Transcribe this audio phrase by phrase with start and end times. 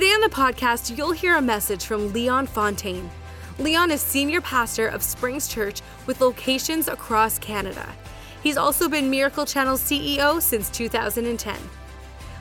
[0.00, 3.10] Today on the podcast, you'll hear a message from Leon Fontaine.
[3.58, 7.86] Leon is senior pastor of Springs Church with locations across Canada.
[8.42, 11.54] He's also been Miracle Channel's CEO since 2010.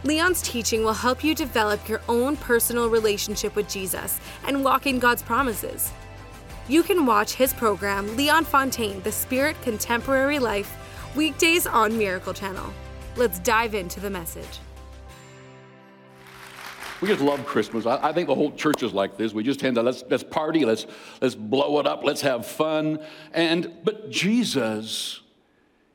[0.06, 4.98] Leon's teaching will help you develop your own personal relationship with Jesus and walk in
[4.98, 5.92] God's promises.
[6.70, 10.78] You can watch his program, Leon Fontaine, The Spirit Contemporary Life,
[11.14, 12.74] weekdays on Miracle Channel.
[13.18, 14.60] Let's dive into the message.
[17.02, 17.86] We just love Christmas.
[17.86, 19.34] I, I, think the whole church is like this.
[19.34, 20.86] We just tend to let's let's party, let's
[21.22, 23.00] let's blow it up, let's have fun.
[23.34, 25.22] And but Jesus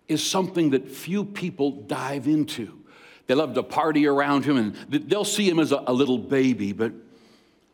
[0.08, 2.80] is something that few people dive into.
[3.26, 6.72] They love to party around him, and they'll see him as a, a little baby.
[6.72, 6.92] But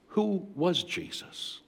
[0.08, 1.59] who was Jesus?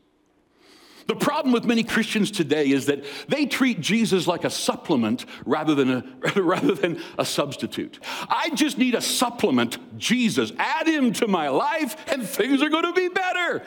[1.12, 5.74] The problem with many Christians today is that they treat Jesus like a supplement rather
[5.74, 8.02] than a, rather than a substitute.
[8.30, 10.52] I just need a supplement, Jesus.
[10.58, 13.62] Add him to my life and things are going to be better.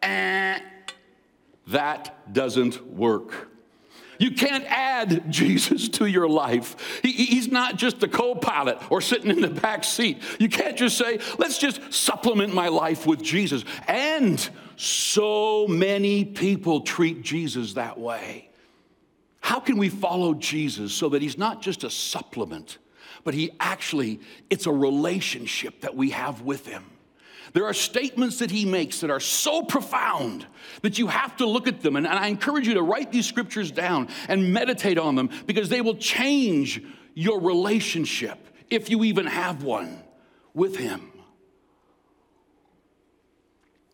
[0.00, 0.60] Eh,
[1.66, 3.48] that doesn't work.
[4.20, 7.00] You can't add Jesus to your life.
[7.02, 10.22] He, he's not just the co pilot or sitting in the back seat.
[10.38, 13.64] You can't just say, let's just supplement my life with Jesus.
[13.88, 18.50] And so many people treat Jesus that way.
[19.40, 22.78] How can we follow Jesus so that he's not just a supplement,
[23.24, 26.84] but he actually, it's a relationship that we have with him?
[27.52, 30.46] There are statements that he makes that are so profound
[30.82, 31.96] that you have to look at them.
[31.96, 35.80] And, I encourage you to write these scriptures down and meditate on them because they
[35.80, 36.82] will change
[37.14, 38.38] your relationship,
[38.68, 40.02] if you even have one,
[40.52, 41.12] with him.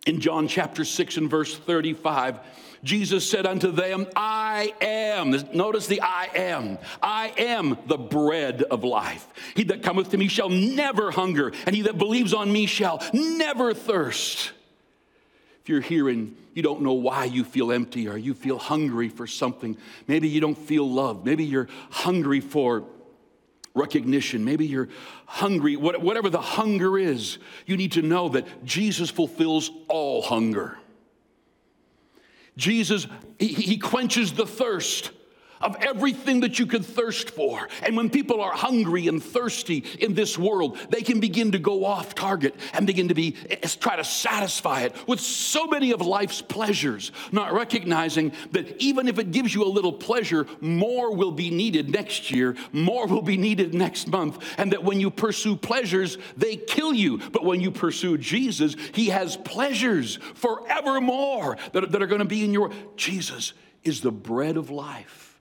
[0.06, 2.40] In John chapter 6 and verse 35,
[2.82, 5.30] Jesus said unto them, I am.
[5.54, 6.78] Notice the I am.
[7.00, 9.26] I am the bread of life.
[9.54, 13.00] He that cometh to me shall never hunger, and he that believes on me shall
[13.12, 14.50] never thirst.
[15.62, 19.08] If you're here and you don't know why you feel empty or you feel hungry
[19.08, 19.76] for something,
[20.08, 22.82] maybe you don't feel loved, maybe you're hungry for
[23.74, 24.44] recognition.
[24.44, 24.88] Maybe you're
[25.26, 30.78] hungry, whatever the hunger is, you need to know that Jesus fulfills all hunger.
[32.56, 33.06] Jesus,
[33.38, 35.10] he, quenches the thirst
[35.62, 37.68] of everything that you could thirst for.
[37.82, 41.84] And when people are hungry and thirsty in this world, they can begin to go
[41.84, 46.00] off target and begin to be eh, try to satisfy it with so many of
[46.00, 51.32] life's pleasures, not recognizing that even if it gives you a little pleasure, more will
[51.32, 55.56] be needed next year, more will be needed next month, and that when you pursue
[55.56, 57.18] pleasures, they kill you.
[57.18, 62.44] But when you pursue Jesus, he has pleasures forevermore that, that are going to be
[62.44, 63.52] in your Jesus
[63.84, 65.31] is the bread of life.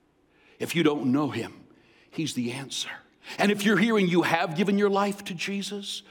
[0.62, 1.52] If you don't know him,
[2.12, 2.90] he's the answer.
[3.36, 6.02] And if you're and you have given your life to Jesus,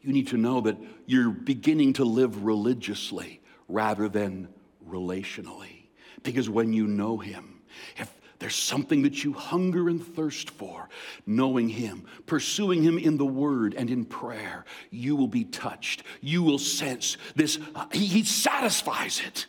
[0.00, 4.48] you need to know that you're beginning to live religiously rather than
[4.88, 5.88] relationally.
[6.22, 7.60] Because when you know him,
[7.98, 10.88] if there's something that you hunger and thirst for,
[11.26, 16.02] knowing Him, pursuing Him in the Word and in prayer, you will be touched.
[16.20, 19.46] You will sense this, uh, he, he satisfies it.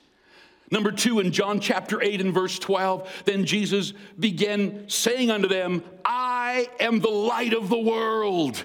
[0.71, 5.83] Number two, in John chapter 8 and verse 12, then Jesus began saying unto them,
[6.05, 8.63] I am the light of the world.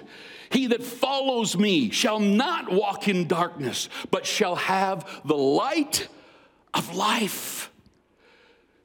[0.51, 6.07] He that follows me shall not walk in darkness, but shall have the light
[6.73, 7.71] of life.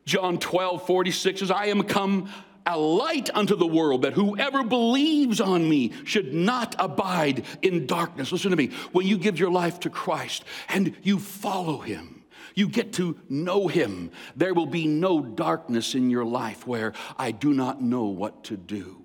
[0.06, 2.30] John 12, 46 says, I am come
[2.66, 8.32] a light unto the world, that whoever believes on me should not abide in darkness.
[8.32, 8.70] Listen to me.
[8.92, 12.19] When you give your life to Christ and you follow him,
[12.54, 14.10] you get to know Him.
[14.36, 18.56] There will be no darkness in your life where I do not know what to
[18.56, 19.02] do.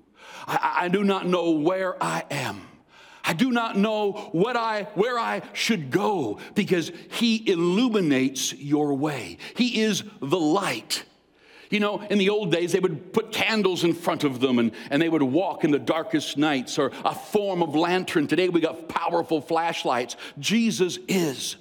[0.48, 2.62] I, I do not know where I am.
[3.24, 9.38] I do not know what I, where I should go because He illuminates your way.
[9.56, 11.04] He is the light.
[11.72, 14.72] You know, in the old days, they would put candles in front of them and,
[14.92, 18.28] and they would walk in the darkest nights or a form of lantern.
[18.28, 20.16] Today, we got powerful flashlights.
[20.38, 21.56] Jesus is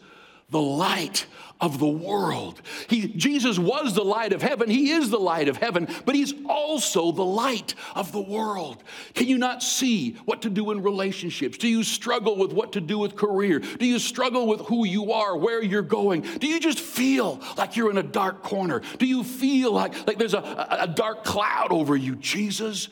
[0.50, 1.26] the light
[1.61, 2.61] of the world.
[2.88, 4.69] He, Jesus was the light of heaven.
[4.69, 8.82] He is the light of heaven, but He's also the light of the world.
[9.14, 11.56] Can you not see what to do in relationships?
[11.56, 13.61] Do you struggle with what to do with career?
[13.61, 16.23] Do you struggle with who you are, where you're going?
[16.23, 18.82] Do you just feel like you're in a dark corner?
[18.99, 22.17] Do you feel like, like there's a, a dark cloud over you?
[22.17, 22.88] Jesus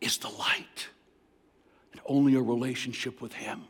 [0.00, 0.88] is the light,
[1.92, 3.62] and only a relationship with Him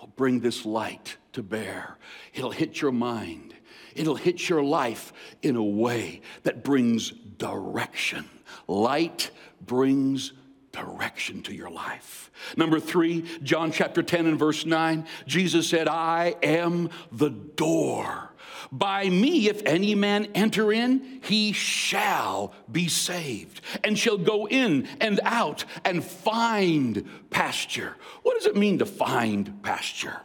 [0.00, 1.98] will bring this light to bear.
[2.34, 3.54] It'll hit your mind,
[3.94, 5.12] it'll hit your life
[5.42, 8.28] in a way that brings direction.
[8.66, 9.30] Light
[9.60, 10.32] brings
[10.72, 12.30] direction to your life.
[12.56, 18.27] Number three, John chapter 10 and verse 9, Jesus said, I am the door.
[18.72, 24.88] By me, if any man enter in, he shall be saved, and shall go in
[25.00, 27.96] and out and find pasture.
[28.22, 30.20] What does it mean to find pasture?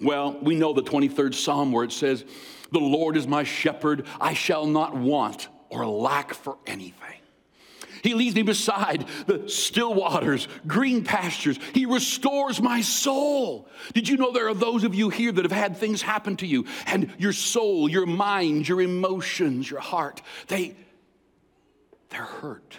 [0.00, 2.24] Well, we know the 23rd Psalm where it says,
[2.72, 7.20] The Lord is my shepherd, I shall not want or lack for anything.
[8.02, 11.58] He leads me beside the still waters, green pastures.
[11.74, 13.68] He restores my soul.
[13.94, 16.46] Did you know there are those of you here that have had things happen to
[16.46, 20.76] you and your soul, your mind, your emotions, your heart, they
[22.10, 22.76] they're hurt.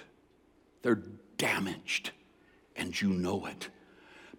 [0.82, 1.04] They're
[1.38, 2.12] damaged
[2.76, 3.70] and you know it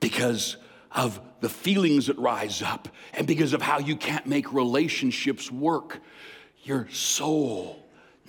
[0.01, 0.57] because
[0.91, 6.01] of the feelings that rise up and because of how you can't make relationships work.
[6.63, 7.82] Your soul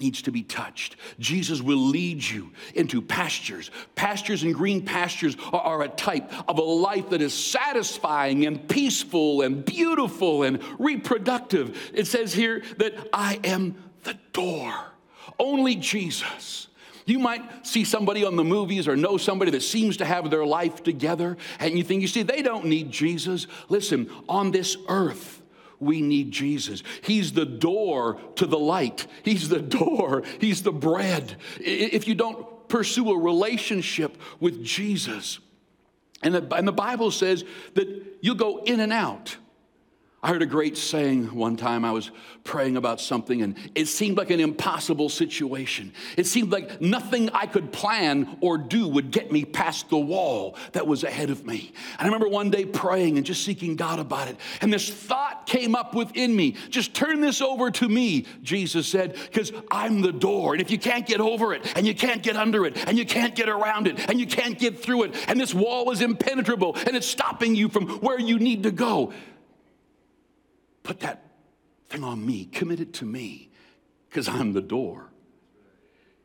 [0.03, 0.97] needs to be touched.
[1.17, 3.71] Jesus will lead you into pastures.
[3.95, 9.41] Pastures and green pastures are, a type of a life that is satisfying and peaceful
[9.41, 11.91] and beautiful and reproductive.
[11.93, 14.73] It says here that I am the door.
[15.39, 16.67] Only Jesus.
[17.05, 20.45] You might see somebody on the movies or know somebody that seems to have their
[20.45, 23.47] life together, and you think, you see, they don't need Jesus.
[23.69, 25.41] Listen, on this earth,
[25.83, 26.83] we need Jesus.
[27.01, 31.35] He's the door to the light, He's the door, He's the bread.
[31.59, 35.39] If you don't pursue a relationship with Jesus,
[36.23, 37.43] and the, and the Bible says
[37.73, 39.37] that you'll go in and out.
[40.23, 41.83] I heard a great saying one time.
[41.83, 42.09] I was
[42.45, 45.91] praying about something, and it seemed like an impossible situation.
[46.15, 50.55] It seemed like nothing I could plan or do would get me past the wall
[50.71, 51.73] that was ahead of me.
[51.99, 54.37] And I remember one day praying and just seeking God about it.
[54.61, 59.15] And this thought came up within me just turn this over to me, Jesus said,
[59.15, 60.53] because I'm the door.
[60.53, 63.05] And if you can't get over it, and you can't get under it, and you
[63.05, 66.77] can't get around it, and you can't get through it, and this wall is impenetrable,
[66.87, 69.11] and it's stopping you from where you need to go
[70.83, 71.23] put that
[71.89, 73.49] thing on me, commit it to me,
[74.09, 75.09] because I'm the door.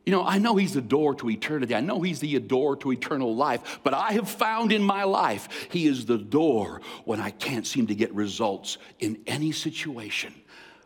[0.05, 1.75] You know, I know He's the door to eternity.
[1.75, 5.67] I know He's the door to eternal life, but I have found in my life
[5.71, 10.33] He is the door when I can't seem to get results in any situation.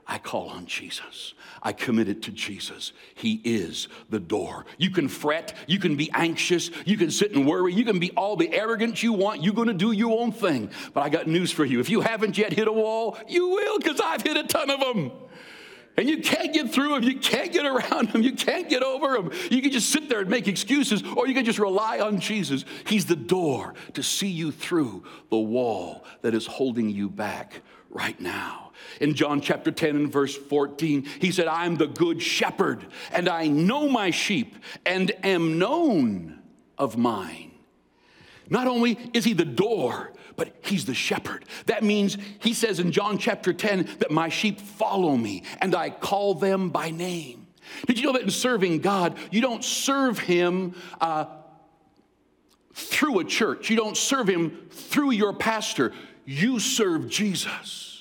[0.05, 1.33] I call on Jesus.
[1.61, 2.91] I commit it to Jesus.
[3.15, 4.65] He is the door.
[4.77, 8.11] You can fret, you can be anxious, you can sit and worry, you can be
[8.11, 9.41] all the arrogance you want.
[9.44, 10.69] You're going to do your own thing.
[10.94, 11.79] But I got news for you.
[11.79, 14.79] If you haven't yet hit a wall, you will because I've hit a ton of
[14.81, 15.11] them.
[15.95, 17.03] And you can't get through them.
[17.03, 18.23] You can't get around them.
[18.23, 19.31] You can't get over them.
[19.51, 22.65] You can just sit there and make excuses, or you can just rely on Jesus.
[22.88, 28.19] He's the door to see you through the wall that is holding you back right
[28.19, 28.62] now.
[29.00, 33.47] In John chapter 10 and verse 14, he said, I'm the good shepherd, and I
[33.47, 36.39] know my sheep, and am known
[36.77, 37.51] of mine.
[38.50, 41.46] Not only is he the door, but he's the shepherd.
[41.67, 45.89] That means he says in John chapter 10 that my sheep follow me, and I
[45.89, 47.48] call them by name.
[47.88, 51.25] Did you know that in serving God, you don't serve him uh,
[52.74, 55.93] through a church, you don't serve him through your pastor,
[56.25, 57.92] you serve Jesus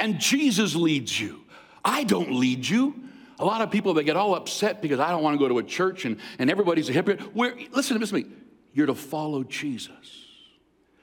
[0.00, 1.40] and Jesus leads you.
[1.84, 2.94] I don't lead you.
[3.38, 5.58] A lot of people, they get all upset because I don't want to go to
[5.58, 7.34] a church and, and everybody's a hypocrite.
[7.34, 8.26] We're, listen to me.
[8.72, 10.26] You're to follow Jesus.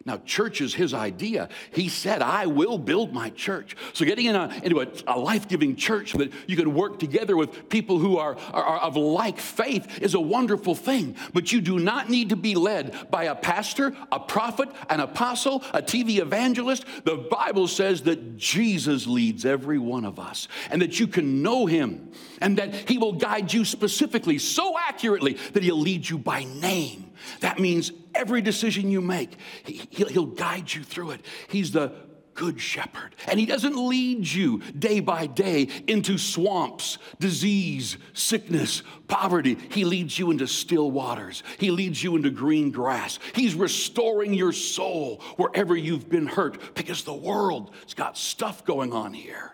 [0.08, 1.50] Now, church is his idea.
[1.72, 3.76] He said, I will build my church.
[3.92, 6.98] So, getting in a, into a, a life giving church so that you can work
[6.98, 11.18] together with people who are, are, are, of like faith is a wonderful thing.
[11.34, 15.62] But you do not need to be led by a pastor, a prophet, an apostle,
[15.74, 16.86] a TV evangelist.
[17.04, 21.66] The Bible says that Jesus leads every one of us and that you can know
[21.66, 26.46] him and that he will guide you specifically, so accurately that he'll lead you by
[26.46, 27.07] name.
[27.42, 31.26] That means every decision you make, he, will guide you through it.
[31.50, 31.94] He's the
[32.38, 33.16] good shepherd.
[33.28, 39.58] And he doesn't lead you day by day into swamps, disease, sickness, poverty.
[39.72, 41.44] He leads you into still waters.
[41.58, 43.20] He leads you into green grass.
[43.34, 49.14] He's restoring your soul wherever you've been hurt because the world's got stuff going on
[49.14, 49.52] here.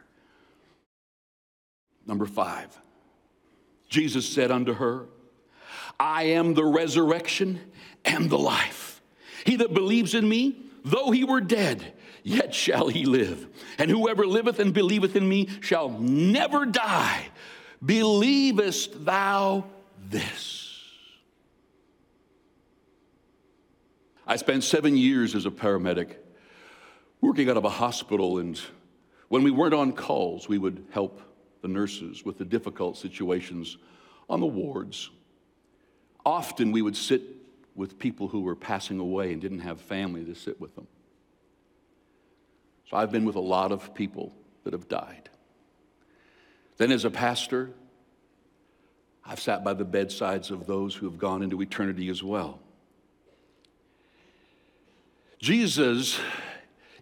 [2.05, 2.77] Number five,
[3.89, 5.07] Jesus said unto her,
[6.03, 7.61] I am the resurrection
[8.03, 9.01] and the life.
[9.45, 11.93] He that believes in me, though he were dead,
[12.23, 13.47] yet shall he live.
[13.77, 17.27] And whoever liveth and believeth in me shall never die.
[17.83, 19.63] Believest thou
[20.09, 20.77] this?
[24.27, 26.17] I spent seven years as a paramedic
[27.21, 28.59] working out of a hospital, and
[29.29, 31.21] when we weren't on calls, we would help
[31.61, 33.77] the nurses with the difficult situations
[34.29, 35.09] on the wards.
[36.25, 37.21] Often we would sit
[37.75, 40.87] with people who were passing away and didn't have family to sit with them.
[42.89, 45.29] So I've been with a lot of people that have died.
[46.77, 47.71] Then, as a pastor,
[49.25, 52.59] I've sat by the bedsides of those who have gone into eternity as well.
[55.39, 56.19] Jesus,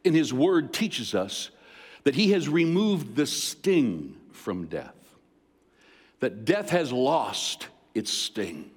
[0.03, 1.51] in his word, teaches us
[2.03, 4.95] that he has removed the sting from death,
[6.19, 8.71] that death has lost its sting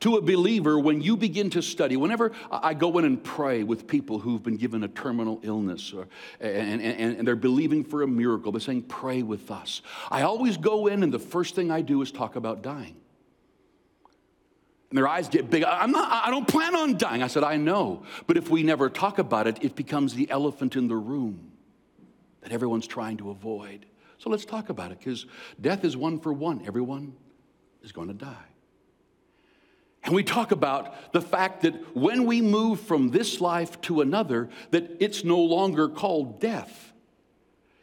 [0.00, 3.86] to a believer, when you begin to study, whenever I go in and pray with
[3.86, 6.08] people who've been given a terminal illness or,
[6.40, 9.82] and, and, and they're believing for a miracle, they're saying, Pray with us.
[10.10, 12.96] I always go in, and the first thing I do is talk about dying.
[14.90, 15.64] And their eyes get big.
[15.64, 17.22] I'm not, I don't plan on dying.
[17.22, 18.04] I said, I know.
[18.26, 21.52] But if we never talk about it, it becomes the elephant in the room
[22.42, 23.86] that everyone's trying to avoid.
[24.18, 25.26] So let's talk about it because
[25.60, 26.62] death is one for one.
[26.66, 27.14] Everyone
[27.82, 28.55] is going to die.
[30.06, 34.48] And we talk about the fact that when we move from this life to another,
[34.70, 36.92] that it's no longer called death.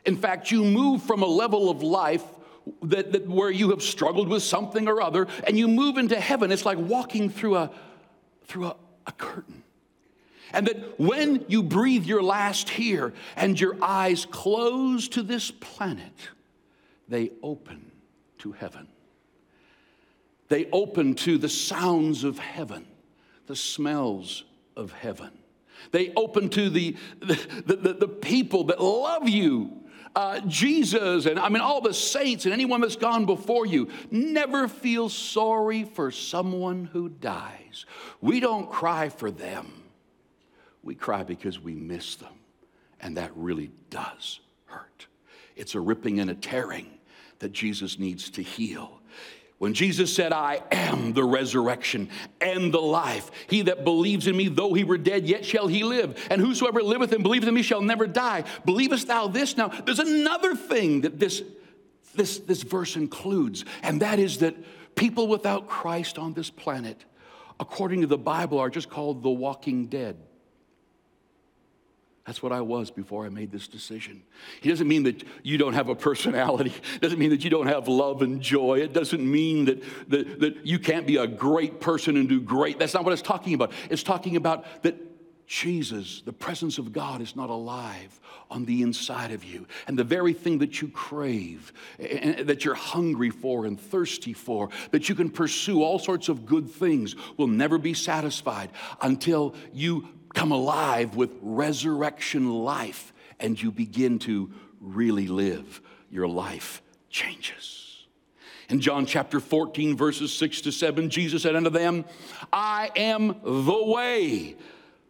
[0.05, 2.23] In fact, you move from a level of life
[2.83, 6.49] that, that, where you have struggled with something or other, and you move into heaven.
[6.49, 7.71] It's like walking through a
[8.45, 8.75] through a,
[9.05, 9.63] a curtain.
[10.53, 16.13] And that when you breathe your last here and your eyes close to this planet,
[17.09, 17.91] they open
[18.39, 18.87] to heaven.
[20.49, 22.85] They open to the sounds of heaven,
[23.47, 24.43] the smells
[24.75, 25.31] of heaven.
[25.91, 27.35] They open to the, the,
[27.65, 29.83] the, the people that love you.
[30.15, 34.67] Uh, Jesus, and I mean, all the saints and anyone that's gone before you, never
[34.67, 37.87] feel sorry for someone who dies.
[38.21, 39.71] We don't cry for them,
[40.83, 42.33] we cry because we miss them.
[42.99, 45.07] And that really does hurt.
[45.55, 46.99] It's a ripping and a tearing
[47.39, 49.01] that Jesus needs to heal.
[49.63, 52.09] When Jesus said, I am the resurrection
[52.41, 55.85] and the life, he that believes in me, though he were dead, yet shall he
[55.85, 56.21] live.
[56.29, 58.43] And whosoever liveth and believeth in me shall never die.
[58.65, 59.55] Believest thou this?
[59.55, 61.43] Now, there's another thing that this,
[62.13, 64.57] this, this verse includes, and that is that
[64.95, 67.05] people without Christ on this planet,
[67.57, 70.17] according to the Bible, are just called the walking dead.
[72.25, 74.23] That's what I was before I made this decision.
[74.61, 76.73] He doesn't mean that you don't have a personality.
[76.95, 78.79] It doesn't mean that you don't have love and joy.
[78.79, 82.79] It doesn't mean that, that, that you can't be a great person and do great.
[82.79, 83.73] That's not what it's talking about.
[83.89, 84.95] It's talking about that
[85.47, 89.67] Jesus, the presence of God, is not alive on the inside of you.
[89.87, 95.09] And the very thing that you crave, that you're hungry for and thirsty for, that
[95.09, 98.69] you can pursue all sorts of good things, will never be satisfied
[99.01, 105.81] until you come alive with resurrection life and you begin to really live.
[106.09, 108.05] Your life changes.
[108.69, 112.05] In John chapter 14, verses 6 to 7, Jesus said unto them,
[112.51, 114.55] I am the way,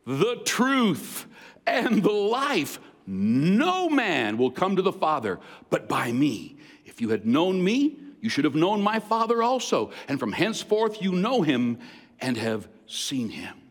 [0.06, 1.28] the truth,
[1.66, 2.80] and the life.
[3.06, 5.40] No man will come to the Father
[5.70, 6.58] but by me.
[6.86, 9.92] If you had known me, you should have known my Father also.
[10.08, 11.80] And from henceforth you know him
[12.20, 13.63] and have seen him.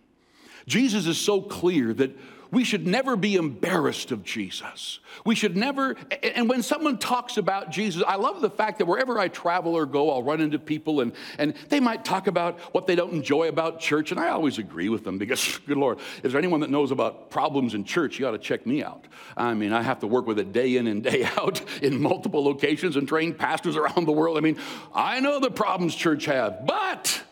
[0.67, 2.17] Jesus is so clear that
[2.53, 5.01] we should never be embarrassed of Jesus.
[5.25, 9.19] We should never, and when someone talks about Jesus, I love the fact that wherever
[9.19, 12.87] I travel or go, I'll run into people and, and they might talk about what
[12.87, 16.33] they don't enjoy about church, and I always agree with them because, good Lord, is
[16.33, 18.19] there anyone that knows about problems in church?
[18.19, 19.07] You ought to check me out.
[19.35, 22.45] I mean, I have to work with it day in and day out in multiple
[22.45, 24.37] locations and train pastors around the world.
[24.37, 24.59] I mean,
[24.95, 27.23] I know the problems church have, but,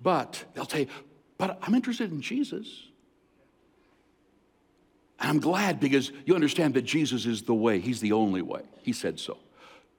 [0.00, 0.88] but, they'll say,
[1.42, 2.84] but I'm interested in Jesus.
[5.18, 8.62] And I'm glad because you understand that Jesus is the way, He's the only way.
[8.82, 9.38] He said so.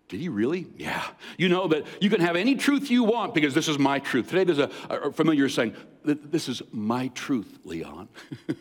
[0.08, 0.68] Did he really?
[0.78, 1.06] Yeah.
[1.38, 4.30] You know that you can have any truth you want because this is my truth.
[4.30, 8.08] Today there's a, a familiar saying, This is my truth, Leon.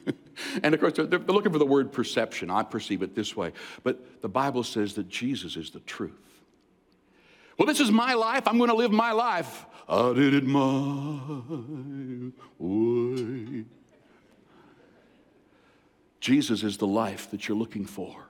[0.65, 2.51] and of course, they're, they're looking for the word perception.
[2.51, 3.53] I perceive it this way.
[3.85, 6.19] But the Bible says that Jesus is the truth.
[7.59, 8.47] Well, this is my life.
[8.47, 9.67] I'm going to live my life.
[9.89, 11.43] I did it my
[12.59, 13.65] way.
[16.21, 18.29] Jesus is the life that you're looking for.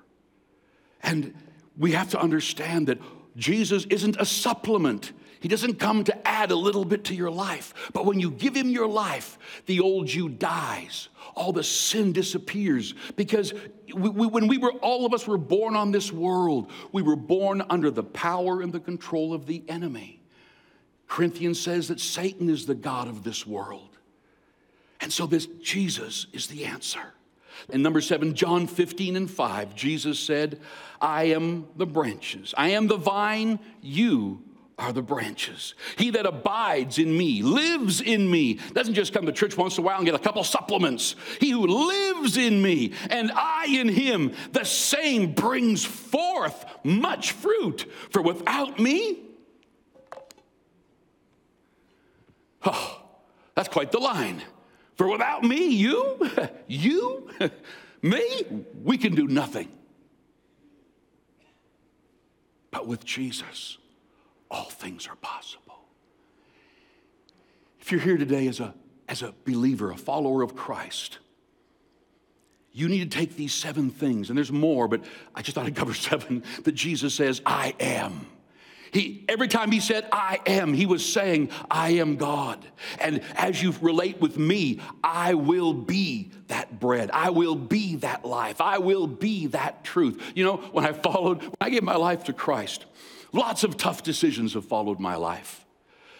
[1.02, 1.34] And
[1.76, 2.98] we have to understand that
[3.36, 5.12] Jesus isn't a supplement.
[5.40, 7.90] He doesn't come to add a little bit to your life.
[7.92, 11.08] But when you give him your life, the old you dies.
[11.34, 13.52] All the sin disappears because
[13.92, 17.16] we, we, when we were, all of us were born on this world, we were
[17.16, 20.22] born under the power and the control of the enemy.
[21.08, 23.98] Corinthians says that Satan is the God of this world.
[25.00, 27.14] And so this Jesus is the answer.
[27.68, 30.60] In number seven, John 15 and 5, Jesus said,
[31.00, 32.54] I am the branches.
[32.56, 34.42] I am the vine, you
[34.78, 35.74] are the branches.
[35.96, 39.84] He that abides in me, lives in me, doesn't just come to church once in
[39.84, 41.14] a while and get a couple supplements.
[41.40, 47.86] He who lives in me and I in him, the same brings forth much fruit.
[48.10, 49.20] For without me,
[52.64, 53.02] oh,
[53.54, 54.42] that's quite the line.
[55.02, 56.30] For without me, you,
[56.68, 57.28] you,
[58.02, 58.44] me,
[58.84, 59.68] we can do nothing.
[62.70, 63.78] But with Jesus,
[64.48, 65.80] all things are possible.
[67.80, 68.74] If you're here today as a,
[69.08, 71.18] as a believer, a follower of Christ,
[72.70, 75.02] you need to take these seven things, and there's more, but
[75.34, 78.24] I just thought I'd cover seven that Jesus says, I am.
[78.92, 82.62] He, every time he said, I am, he was saying, I am God.
[83.00, 87.10] And as you relate with me, I will be that bread.
[87.10, 88.60] I will be that life.
[88.60, 90.22] I will be that truth.
[90.34, 92.84] You know, when I followed, when I gave my life to Christ,
[93.32, 95.64] lots of tough decisions have followed my life.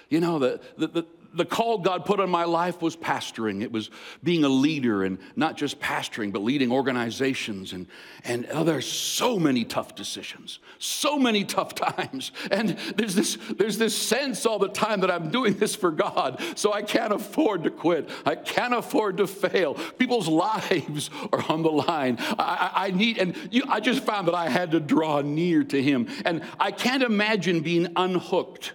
[0.08, 3.62] You know, the, the, the, the call God put on my life was pastoring.
[3.62, 3.90] It was
[4.22, 7.72] being a leader and not just pastoring, but leading organizations.
[7.72, 7.86] And,
[8.24, 12.32] and oh, there's so many tough decisions, so many tough times.
[12.50, 16.42] And there's this, there's this sense all the time that I'm doing this for God,
[16.54, 18.10] so I can't afford to quit.
[18.26, 19.74] I can't afford to fail.
[19.74, 22.18] People's lives are on the line.
[22.38, 25.82] I, I need, and you, I just found that I had to draw near to
[25.82, 26.08] Him.
[26.24, 28.72] And I can't imagine being unhooked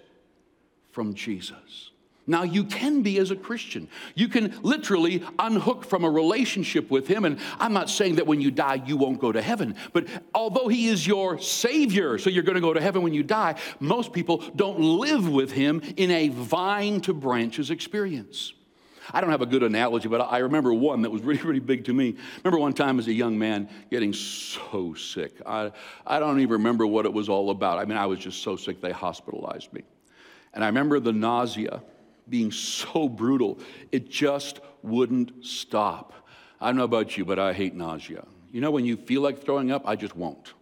[0.92, 1.87] from Jesus.
[2.30, 3.88] Now, you can be as a Christian.
[4.14, 7.24] You can literally unhook from a relationship with Him.
[7.24, 9.76] And I'm not saying that when you die, you won't go to heaven.
[9.94, 13.24] But although He is your Savior, so you're going to go to heaven when you
[13.24, 18.54] die, most people don't live with Him in a vine to branches experience.
[19.14, 21.86] I don't have a good analogy, but I remember one that was really, really big
[21.86, 22.18] to me.
[22.44, 25.32] Remember one time as a young man getting so sick.
[25.46, 25.72] I,
[26.06, 27.80] I don't even remember what it was all about.
[27.80, 29.84] I mean, I was just so sick, they hospitalized me.
[30.54, 31.82] And I remember the nausea
[32.30, 33.60] being so brutal,
[33.92, 36.14] it just wouldn't stop.
[36.60, 38.26] I don't know about you, but I hate nausea.
[38.52, 40.54] You know, when you feel like throwing up, I just won't.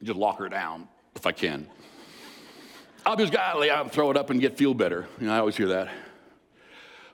[0.00, 1.66] I just lock her down if I can.
[3.04, 5.08] I'll just godly, I'll throw it up and get feel better.
[5.20, 5.88] You know, I always hear that.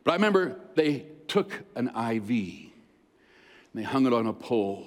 [0.05, 2.71] But I remember they took an IV and
[3.75, 4.87] they hung it on a pole.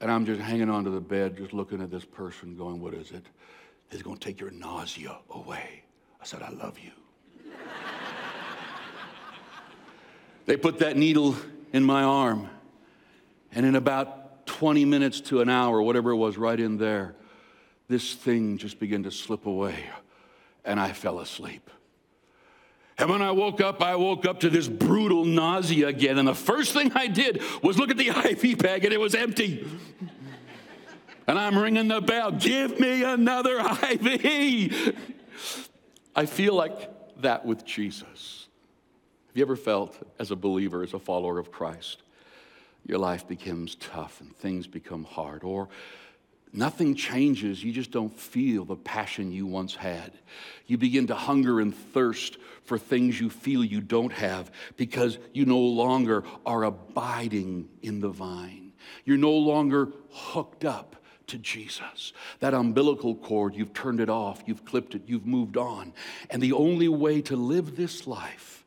[0.00, 3.10] And I'm just hanging onto the bed, just looking at this person, going, What is
[3.12, 3.24] it?
[3.90, 5.84] It's going to take your nausea away.
[6.20, 6.90] I said, I love you.
[10.46, 11.36] They put that needle
[11.72, 12.48] in my arm,
[13.52, 17.14] and in about 20 minutes to an hour, whatever it was, right in there,
[17.88, 19.86] this thing just began to slip away,
[20.64, 21.70] and I fell asleep.
[22.96, 26.16] And when I woke up, I woke up to this brutal nausea again.
[26.16, 28.08] And the first thing I did was look at the
[28.42, 29.66] IV bag, and it was empty.
[31.26, 34.96] And I'm ringing the bell give me another IV.
[36.14, 38.43] I feel like that with Jesus.
[39.34, 42.02] Have you ever felt, as a believer, as a follower of Christ,
[42.86, 45.68] your life becomes tough and things become hard, or
[46.52, 50.12] nothing changes, you just don't feel the passion you once had.
[50.68, 55.46] You begin to hunger and thirst for things you feel you don't have because you
[55.46, 58.72] no longer are abiding in the vine.
[59.04, 60.94] You're no longer hooked up
[61.26, 62.12] to Jesus.
[62.38, 65.92] That umbilical cord, you've turned it off, you've clipped it, you've moved on.
[66.30, 68.63] And the only way to live this life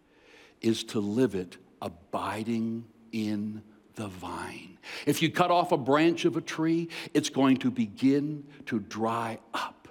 [0.62, 3.62] is to live it abiding in
[3.96, 4.78] the vine.
[5.06, 9.40] If you cut off a branch of a tree, it's going to begin to dry
[9.54, 9.88] up.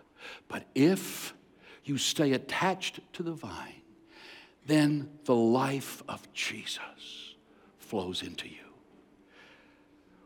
[0.49, 1.35] But if
[1.85, 3.83] you stay attached to the vine,
[4.67, 7.35] then the life of Jesus
[7.79, 8.57] flows into you.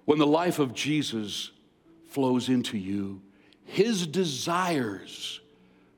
[0.04, 1.50] When the life of Jesus
[2.08, 3.20] flows into you,
[3.64, 5.40] his desires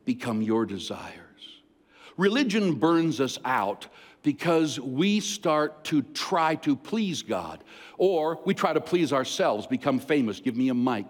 [0.04, 1.18] become your desires.
[2.16, 3.86] Religion burns us out
[4.22, 7.62] because we start to try to please God,
[7.98, 11.06] or we try to please ourselves, become famous, give me a mic.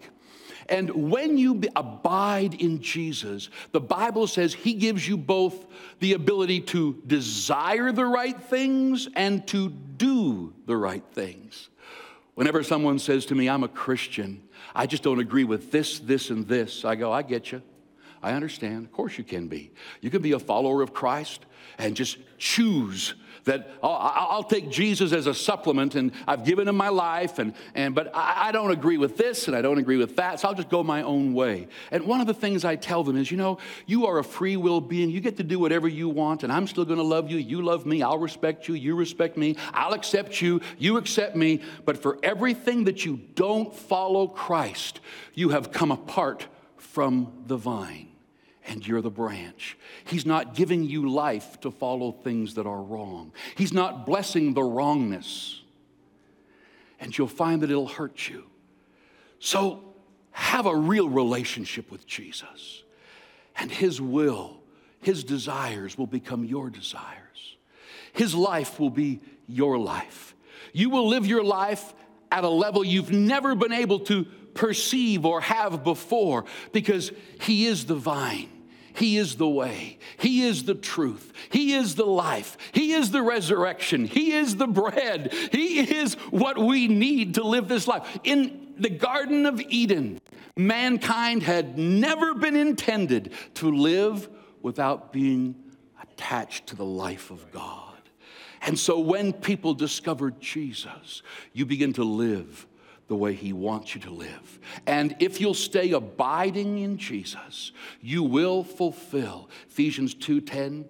[0.69, 5.67] And when you abide in Jesus, the Bible says He gives you both
[5.99, 11.69] the ability to desire the right things and to do the right things.
[12.35, 14.43] Whenever someone says to me, I'm a Christian,
[14.75, 17.61] I just don't agree with this, this, and this, I go, I get you.
[18.23, 18.85] I understand.
[18.85, 19.73] Of course you can be.
[20.01, 21.45] You can be a follower of Christ
[21.79, 26.69] and just choose that oh, I'll, I'll, take Jesus as a supplement and I've given
[26.69, 29.79] him my life, and, and, but I, I don't agree with this and I don't
[29.79, 31.69] agree with that, so I'll just go my own way.
[31.91, 34.57] And one of the things I tell them is, you know, you are a free
[34.57, 35.11] will being.
[35.11, 37.39] You get to do whatever you want, and I'm still going to love you.
[37.39, 38.03] You love me.
[38.03, 38.75] I'll respect you.
[38.75, 39.57] You respect me.
[39.73, 40.61] I'll accept you.
[40.79, 41.63] You accept me.
[41.85, 45.01] But for everything that you don't follow Christ,
[45.35, 48.12] you have come apart from the vine
[48.67, 49.77] and you're the branch.
[50.05, 53.33] He's not giving you life to follow things that are wrong.
[53.57, 55.63] He's not blessing the wrongness.
[57.01, 58.45] And you'll find that it'll hurt you.
[59.41, 59.93] So
[60.31, 62.85] have a real relationship with Jesus,
[63.57, 64.61] and His will,
[65.01, 67.57] His desires will become your desires.
[68.13, 70.35] His life will be your life.
[70.73, 71.93] You will live your life
[72.31, 77.85] at a level you've never been able to perceive or have before because He is
[77.87, 78.49] the vine.
[78.95, 79.99] He is the way.
[80.19, 81.33] He is the truth.
[81.51, 82.57] He is the life.
[82.73, 84.05] He is the resurrection.
[84.05, 85.33] He is the bread.
[85.53, 88.19] He is what we need to live this life.
[88.25, 90.21] In the Garden of Eden,
[90.57, 94.29] mankind had never been intended to live
[94.61, 95.55] without being
[96.03, 97.89] attached to the life of God.
[98.63, 102.67] And so when people discovered Jesus, you begin to live
[103.09, 104.61] the way he wants you to live.
[104.87, 110.87] And if you'll stay abiding in Jesus, you will fulfill Ephesians 2:10.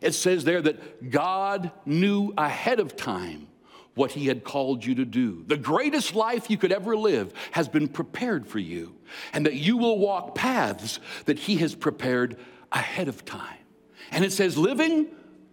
[0.00, 3.48] It says there that God knew ahead of time
[3.94, 5.44] what he had called you to do.
[5.46, 8.96] The greatest life you could ever live has been prepared for you,
[9.32, 12.38] and that you will walk paths that he has prepared
[12.72, 13.58] ahead of time.
[14.10, 15.08] And it says, living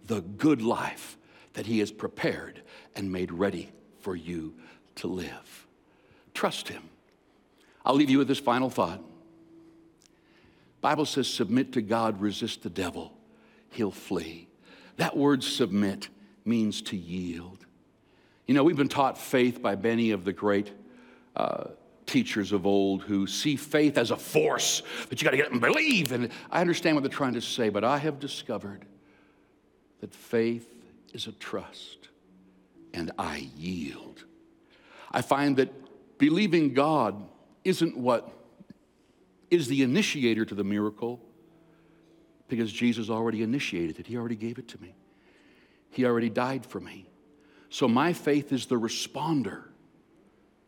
[0.07, 1.17] the good life
[1.53, 2.61] that he has prepared
[2.95, 4.55] and made ready for you
[4.95, 5.67] to live.
[6.39, 6.83] Trust him.
[7.83, 9.01] I'll leave you with this final thought.
[10.79, 13.11] Bible says submit to God, resist the devil,
[13.71, 14.47] he'll flee.
[14.95, 16.07] That word submit
[16.45, 17.65] means to yield.
[18.47, 20.71] You know, we've been taught faith by many of the great
[21.35, 21.71] uh,
[22.05, 25.51] teachers of old who see faith as a force that you got to get up
[25.51, 26.13] and believe.
[26.13, 28.85] And I understand what they're trying to say, but I have discovered
[29.99, 30.73] that faith
[31.11, 32.07] is a trust,
[32.93, 34.23] and I yield.
[35.11, 35.73] I find that
[36.19, 37.25] Believing God
[37.63, 38.29] isn't what
[39.49, 41.19] is the initiator to the miracle
[42.49, 44.05] because Jesus already initiated it.
[44.05, 44.93] He already gave it to me.
[45.89, 47.09] He already died for me.
[47.69, 49.63] So my faith is the responder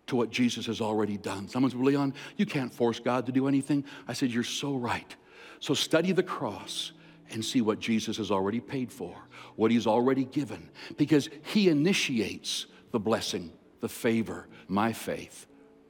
[0.08, 1.50] to what Jesus has already done.
[1.50, 3.84] Someone said, Leon, you can't force God to do anything.
[4.08, 5.16] I said, You're so right.
[5.60, 6.94] So study the cross
[7.32, 9.16] and see what Jesus has already paid for,
[9.56, 15.48] what he's already given, because he initiates the blessing the favor, my faith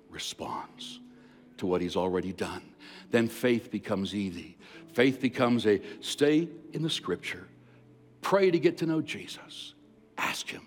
[0.09, 0.99] responds
[1.57, 2.63] to what he's already done.
[3.11, 4.57] Then faith becomes easy.
[4.93, 7.47] Faith becomes a stay in the scripture,
[8.21, 9.73] pray to get to know Jesus,
[10.17, 10.65] ask him,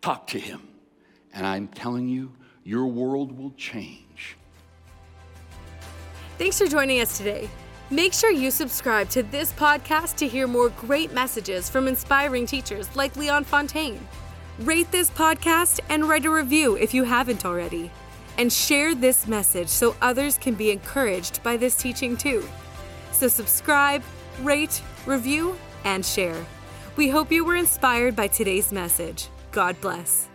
[0.00, 0.66] talk to him.
[1.32, 2.32] And I'm telling you,
[2.64, 4.36] your world will change.
[6.38, 7.48] Thanks for joining us today.
[7.90, 12.94] Make sure you subscribe to this podcast to hear more great messages from inspiring teachers
[12.94, 14.00] like Leon Fontaine.
[14.60, 17.92] Rate this podcast and write a review if you haven't already.
[18.38, 22.44] And share this message so others can be encouraged by this teaching too.
[23.12, 24.02] So, subscribe,
[24.42, 26.44] rate, review, and share.
[26.96, 29.28] We hope you were inspired by today's message.
[29.52, 30.28] God bless.